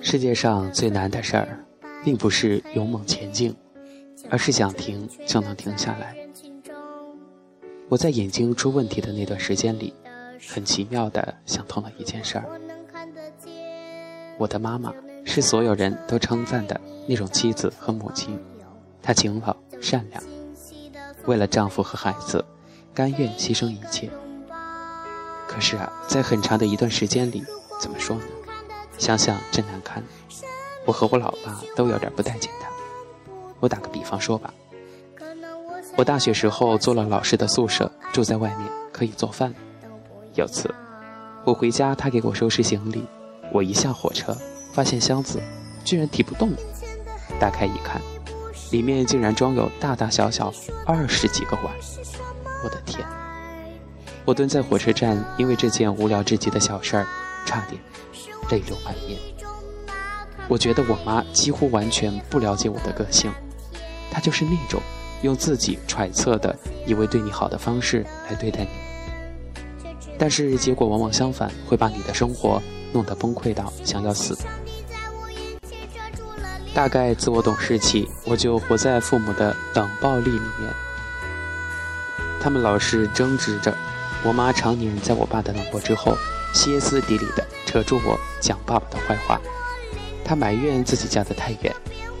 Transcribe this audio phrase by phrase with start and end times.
[0.00, 1.64] 世界上最难的事儿，
[2.04, 3.54] 并不是勇猛前进，
[4.30, 6.16] 而是想停就能停下来。
[7.88, 9.94] 我在眼睛出问题的那段时间里，
[10.48, 12.44] 很奇妙的想通了一件事儿：
[14.38, 14.92] 我的妈妈
[15.24, 18.38] 是所有人都称赞的那种妻子和母亲，
[19.02, 20.22] 她勤劳善良，
[21.26, 22.44] 为了丈夫和孩子，
[22.94, 24.08] 甘愿牺牲一切。
[25.52, 27.44] 可是啊，在很长的一段时间里，
[27.78, 28.22] 怎么说呢？
[28.96, 30.02] 想想真难堪。
[30.86, 32.68] 我和我老爸都有点不待见他。
[33.60, 34.52] 我打个比方说吧，
[35.96, 39.54] 我大学时候租了老师的宿舍，住在外面可以做饭。
[40.34, 40.74] 有次
[41.44, 43.04] 我回家，他给我收拾行李，
[43.52, 44.36] 我一下火车，
[44.72, 45.38] 发现箱子
[45.84, 46.50] 居然提不动。
[47.38, 48.00] 打开一看，
[48.70, 50.52] 里面竟然装有大大小小
[50.86, 51.72] 二十几个碗。
[52.64, 53.06] 我的天！
[54.24, 57.06] 我蹲在火车站，因为这件无聊至极的小事儿，
[57.44, 57.80] 差点
[58.50, 59.18] 泪流满面。
[60.48, 63.32] 我觉得我妈几乎完全不了解我的个性，
[64.10, 64.80] 她就是那种
[65.22, 66.56] 用自己揣测的、
[66.86, 68.68] 以为对你好的方式来对待你，
[70.18, 72.62] 但是结果往往相反，会把你的生活
[72.92, 74.38] 弄得崩溃到想要死。
[76.74, 80.72] 大概自我懂事起，我就活在父母的冷暴力里面，
[82.40, 83.74] 他们老是争执着。
[84.24, 86.16] 我妈常年在我爸的冷漠之后，
[86.54, 89.40] 歇斯底里地扯住我讲爸爸的坏话。
[90.24, 91.74] 她埋怨自己嫁得太远，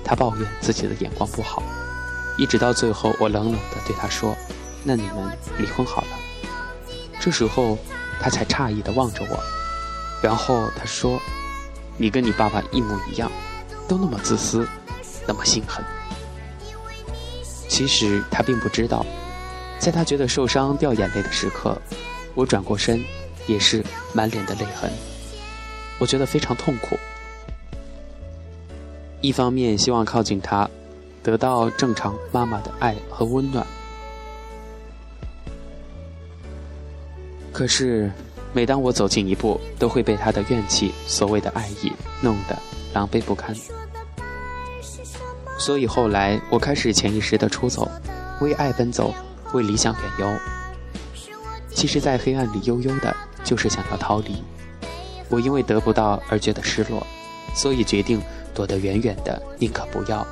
[0.04, 1.62] 她抱怨自己的眼光不好，
[2.36, 4.34] 一直到最后，我冷冷地对她说
[4.82, 6.08] ：“那你们离婚好了。”
[7.20, 7.78] 这时候，
[8.20, 9.38] 她才诧异地望着我，
[10.20, 11.20] 然后她说
[11.96, 13.30] ：“你跟你爸爸一模一样，
[13.86, 14.66] 都那么自私，
[15.24, 15.84] 那么心狠。”
[17.68, 19.06] 其实她并不知道。
[19.82, 21.76] 在他觉得受伤掉眼泪的时刻，
[22.36, 23.02] 我转过身，
[23.48, 23.84] 也是
[24.14, 24.88] 满脸的泪痕。
[25.98, 26.96] 我觉得非常痛苦。
[29.20, 30.70] 一方面希望靠近他，
[31.20, 33.66] 得到正常妈妈的爱和温暖，
[37.52, 38.08] 可是
[38.52, 42.56] 每当我走近一步，都会被他的怨气、所谓的爱意弄得
[42.92, 43.52] 狼狈不堪。
[45.58, 47.90] 所以后来我开始潜意识的出走，
[48.40, 49.12] 为爱奔走。
[49.52, 50.38] 为理想远游，
[51.74, 53.14] 其实，在黑暗里悠悠的，
[53.44, 54.42] 就是想要逃离。
[55.28, 57.06] 我因为得不到而觉得失落，
[57.54, 58.20] 所以决定
[58.54, 60.26] 躲得远远的，宁可不要。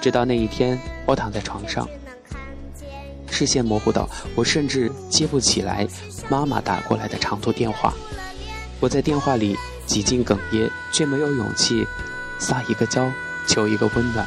[0.00, 1.88] 直到那一天，我躺在床上，
[3.30, 5.86] 视线模糊到我甚至接不起来
[6.28, 7.92] 妈妈打过来的长途电话。
[8.80, 11.86] 我在电话里几近哽咽，却没有勇气
[12.38, 13.10] 撒一个娇，
[13.46, 14.26] 求一个温暖。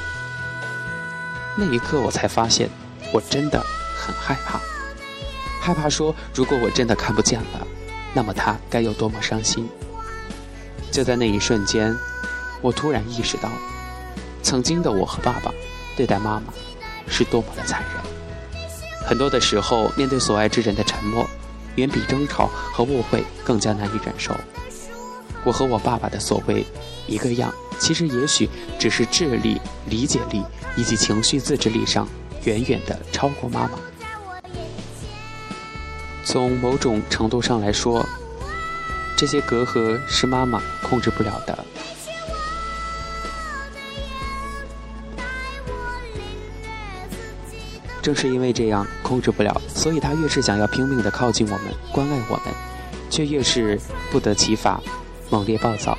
[1.55, 2.69] 那一刻，我才发现，
[3.11, 3.63] 我真的。
[3.95, 4.59] 很害怕，
[5.61, 7.67] 害怕说，如果我真的看不见了，
[8.13, 9.67] 那么他该有多么伤心。
[10.91, 11.95] 就在那一瞬间，
[12.61, 13.49] 我突然意识到，
[14.41, 15.51] 曾经的我和爸爸
[15.95, 16.53] 对待妈妈
[17.07, 18.03] 是多么的残忍。
[19.07, 21.27] 很多的时候，面对所爱之人的沉默，
[21.75, 24.35] 远比争吵和误会更加难以忍受。
[25.43, 26.65] 我和我爸爸的所谓
[27.07, 28.49] 一个样，其实也许
[28.79, 30.41] 只是智力、理解力
[30.77, 32.07] 以及情绪自制力上
[32.45, 33.79] 远远的超过妈妈。
[36.25, 38.05] 从某种程度上来说，
[39.17, 41.65] 这些隔阂是妈妈控制不了的。
[48.01, 52.53] 正是因为这样控制不了，所以她越是想要拼命的靠近我们、关爱我们，
[53.09, 53.79] 却越是
[54.11, 54.81] 不得其法、
[55.29, 55.97] 猛烈暴躁，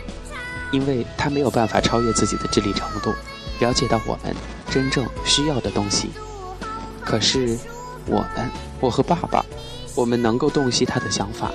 [0.70, 3.14] 因为她没有办法超越自己的智力程度，
[3.60, 4.36] 了解到我们
[4.70, 6.10] 真正需要的东西。
[7.04, 7.58] 可是，
[8.06, 8.50] 我们，
[8.80, 9.44] 我和爸爸。
[9.96, 11.52] 我们能够洞悉他的想法，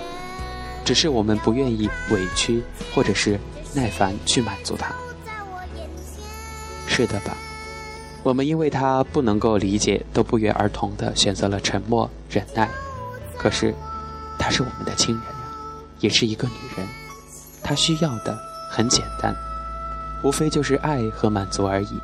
[0.85, 2.63] 只是我们不愿意委屈，
[2.95, 3.37] 或者是
[3.73, 4.93] 耐烦去满足他。
[6.87, 7.35] 是的吧？
[8.23, 12.69] 我们因为他不能够理解，都不约而同的选择了沉默忍耐。
[13.37, 13.75] 可是，
[14.37, 15.45] 她是我们的亲人呀，
[15.99, 16.87] 也是一个女人，
[17.61, 18.39] 她需要的
[18.71, 19.35] 很简单，
[20.23, 21.98] 无非就是爱和满足而已。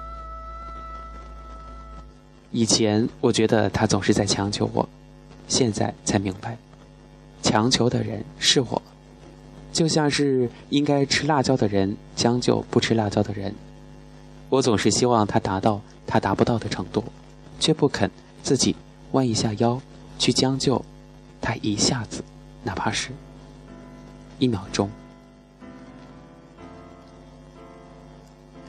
[2.55, 4.87] 以前我觉得他总是在强求我。
[5.45, 6.57] 现在才明白，
[7.43, 8.81] 强求的人是我，
[9.73, 13.53] 就像是应该吃辣椒的人将就不吃辣椒的人。
[14.47, 17.03] 我总是希望他达到他达不到的程度，
[17.59, 18.09] 却不肯
[18.41, 18.73] 自己
[19.11, 19.81] 弯一下腰
[20.17, 20.83] 去将就
[21.41, 22.23] 他一下子，
[22.63, 23.09] 哪怕是
[24.39, 24.89] 一秒钟。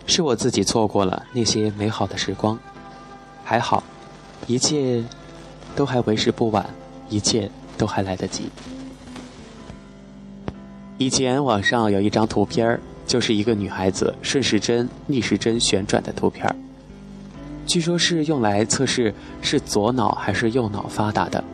[0.06, 2.58] 是我自己错过了那些美好的时光，
[3.46, 3.82] 还好，
[4.48, 5.02] 一切。
[5.74, 6.64] 都还为时不晚，
[7.10, 8.48] 一切都还来得及。
[10.96, 16.48] 以前网上有一张图片就是一个女孩子顺时针、逆时针旋转的图片
[17.66, 19.12] 据说是用来测试
[19.42, 21.44] 是左脑还是右脑发达的。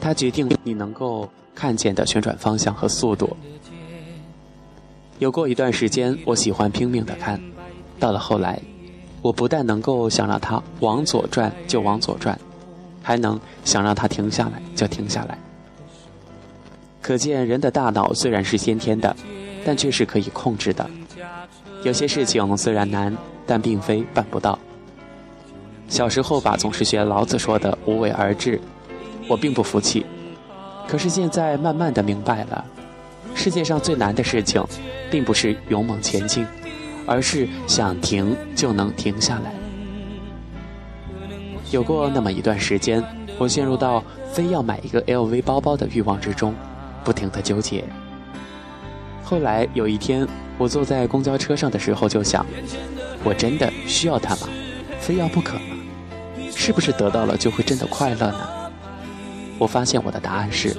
[0.00, 3.36] 它决定你能够看见的旋转方向和速度。
[5.18, 7.38] 有过一段时间，我喜欢拼命的看，
[8.00, 8.58] 到了后来，
[9.20, 12.38] 我不但能够想让它往左转就往左转，
[13.02, 15.38] 还能想让它停下来就停下来。
[17.00, 19.14] 可见人的大脑虽然是先天的，
[19.64, 20.88] 但却是可以控制的。
[21.84, 23.16] 有些事情虽然难，
[23.46, 24.58] 但并非办不到。
[25.88, 28.60] 小时候吧，总是学老子说的“无为而治”，
[29.26, 30.04] 我并不服气。
[30.86, 32.64] 可是现在慢慢的明白了。
[33.34, 34.62] 世界上最难的事情，
[35.10, 36.44] 并不是勇猛前进，
[37.08, 39.52] 而是想停就能停下来。
[41.70, 43.02] 有过那么一段时间，
[43.38, 46.54] 我陷入到非要买一个 LV 包包的欲望之中，
[47.02, 47.82] 不停的纠结。
[49.24, 50.26] 后来有一天，
[50.56, 52.44] 我坐在公交车上的时候，就想：
[53.24, 54.48] 我真的需要它吗？
[55.00, 55.60] 非要不可吗？
[56.54, 58.48] 是不是得到了就会真的快乐呢？
[59.58, 60.76] 我发现我的答案是：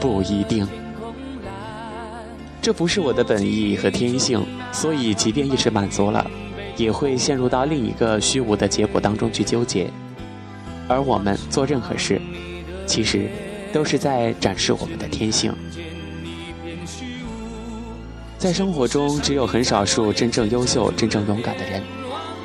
[0.00, 0.66] 不一定。
[2.62, 6.24] 这不是我的本意和天性，所以即便一时满足了，
[6.76, 9.90] 也会陷入到另一个虚无的结果当中去纠结。
[10.86, 12.22] 而我们做任何事，
[12.86, 13.28] 其实
[13.72, 15.52] 都是在展示我们的天性。
[18.38, 21.82] 在生活中，只有很少数真正优秀、真正勇敢的人，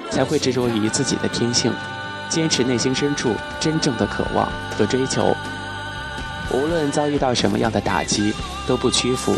[0.10, 1.72] 才会执着于自己的天性，
[2.28, 5.36] 坚持内心深处真正的渴望和追求。
[6.52, 8.34] 无论遭遇到什么样的打击，
[8.66, 9.36] 都不屈服。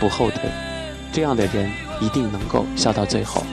[0.00, 0.50] 不后退，
[1.12, 1.70] 这样的人
[2.00, 3.44] 一定能够笑到最后。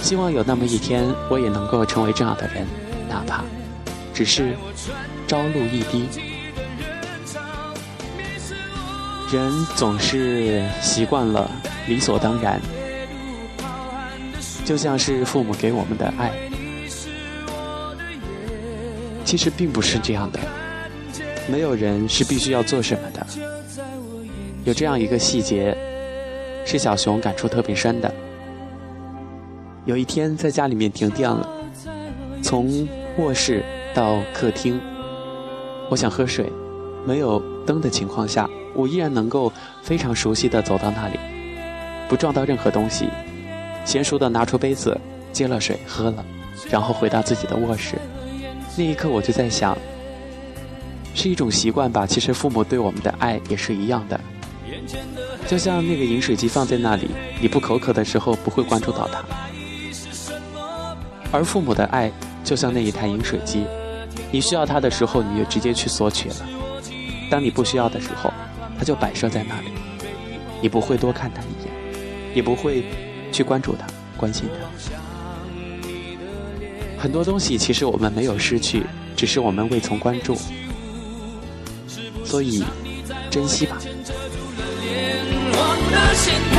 [0.00, 2.66] 希望有那么一天，我也能够成为这样的人，
[3.08, 3.42] 哪怕
[4.14, 4.54] 只是
[5.26, 6.06] 朝露一滴。
[9.32, 11.50] 人总是习惯了
[11.86, 12.60] 理所当然，
[14.64, 16.32] 就像是父母给我们的爱，
[19.24, 20.38] 其实并不是这样的。
[21.46, 23.26] 没有人是必须要做什么的。
[24.68, 25.74] 有这样一个细节，
[26.66, 28.14] 是小熊感触特别深的。
[29.86, 31.48] 有一天在家里面停电了，
[32.42, 32.86] 从
[33.16, 34.78] 卧室到客厅，
[35.88, 36.52] 我想喝水，
[37.06, 39.50] 没有灯的情况下，我依然能够
[39.82, 41.18] 非常熟悉的走到那里，
[42.06, 43.08] 不撞到任何东西，
[43.86, 44.94] 娴熟的拿出杯子
[45.32, 46.22] 接了水喝了，
[46.68, 47.96] 然后回到自己的卧室。
[48.76, 49.74] 那一刻我就在想，
[51.14, 52.06] 是一种习惯吧。
[52.06, 54.20] 其实父母对我们的爱也是一样的。
[55.46, 57.08] 就像那个饮水机放在那里，
[57.40, 59.20] 你不口渴的时候不会关注到它；
[61.32, 62.12] 而父母的爱
[62.44, 63.64] 就像那一台饮水机，
[64.30, 66.36] 你需要它的时候你就直接去索取了；
[67.30, 68.32] 当你不需要的时候，
[68.78, 69.68] 它就摆设在那里，
[70.60, 71.72] 你不会多看它一眼，
[72.34, 72.84] 也不会
[73.32, 73.86] 去关注它、
[74.16, 74.68] 关心它。
[76.98, 78.84] 很多东西其实我们没有失去，
[79.16, 80.36] 只是我们未曾关注，
[82.24, 82.64] 所以
[83.30, 83.78] 珍惜吧。
[85.90, 86.56] 的心态。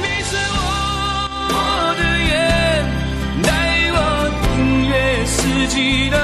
[0.00, 0.68] 你是我
[1.98, 2.32] 的眼
[3.42, 3.48] 带
[3.94, 3.98] 我
[4.42, 4.92] 领略
[5.26, 6.21] 四季的